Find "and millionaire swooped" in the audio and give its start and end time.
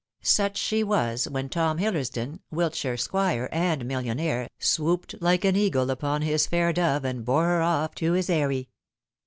3.51-5.13